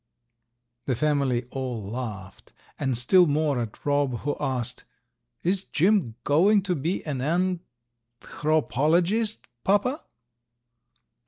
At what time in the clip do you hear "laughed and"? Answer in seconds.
1.79-2.97